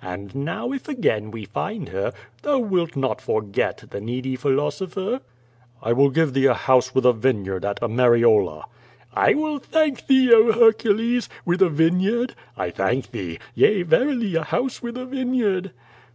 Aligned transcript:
And 0.00 0.34
now 0.34 0.72
if 0.72 0.88
a<rain 0.88 1.30
we 1.30 1.44
find 1.44 1.90
her, 1.90 2.14
thou 2.40 2.60
wilt 2.60 2.96
not 2.96 3.20
forget 3.20 3.84
the 3.90 4.00
needy 4.00 4.36
philosopher? 4.36 5.20
QUO 5.20 5.20
VADI8. 5.20 5.82
333 5.84 5.90
"I 5.90 5.92
will 5.92 6.08
give 6.08 6.32
thee 6.32 6.46
a 6.46 6.54
house 6.54 6.94
with 6.94 7.04
a 7.04 7.12
vineyard 7.12 7.64
at 7.66 7.80
Ameriola/' 7.82 8.64
"I 9.14 9.58
thank 9.60 10.06
thee, 10.06 10.32
oh, 10.32 10.50
Hercules! 10.52 11.28
With 11.44 11.60
a 11.60 11.68
vineyard? 11.68 12.34
I 12.56 12.70
thank 12.70 13.10
thee! 13.10 13.38
Yea, 13.54 13.82
verily, 13.82 14.34
a 14.34 14.44
house 14.44 14.82
with 14.82 14.96
a 14.96 15.04
vineyard!" 15.04 15.72